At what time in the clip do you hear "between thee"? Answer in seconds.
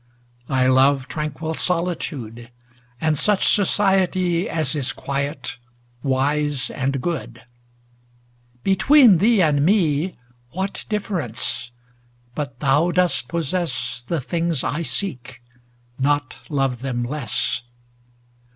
8.63-9.43